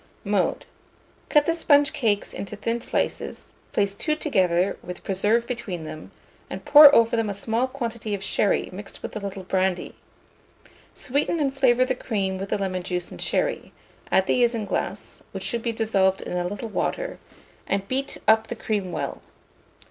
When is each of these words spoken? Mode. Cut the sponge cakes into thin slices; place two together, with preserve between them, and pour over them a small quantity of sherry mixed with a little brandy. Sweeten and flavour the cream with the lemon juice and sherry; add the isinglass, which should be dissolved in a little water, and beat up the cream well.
Mode. 0.23 0.65
Cut 1.29 1.45
the 1.45 1.53
sponge 1.53 1.93
cakes 1.93 2.33
into 2.33 2.55
thin 2.55 2.81
slices; 2.81 3.51
place 3.71 3.93
two 3.93 4.15
together, 4.15 4.79
with 4.81 5.03
preserve 5.03 5.45
between 5.45 5.83
them, 5.83 6.09
and 6.49 6.65
pour 6.65 6.91
over 6.95 7.15
them 7.15 7.29
a 7.29 7.35
small 7.35 7.67
quantity 7.67 8.15
of 8.15 8.23
sherry 8.23 8.67
mixed 8.73 9.03
with 9.03 9.15
a 9.15 9.19
little 9.19 9.43
brandy. 9.43 9.93
Sweeten 10.95 11.39
and 11.39 11.55
flavour 11.55 11.85
the 11.85 11.93
cream 11.93 12.39
with 12.39 12.49
the 12.49 12.57
lemon 12.57 12.81
juice 12.81 13.11
and 13.11 13.21
sherry; 13.21 13.73
add 14.11 14.25
the 14.25 14.43
isinglass, 14.43 15.21
which 15.33 15.43
should 15.43 15.61
be 15.61 15.71
dissolved 15.71 16.21
in 16.23 16.35
a 16.35 16.47
little 16.47 16.69
water, 16.69 17.19
and 17.67 17.87
beat 17.87 18.17
up 18.27 18.47
the 18.47 18.55
cream 18.55 18.91
well. 18.91 19.21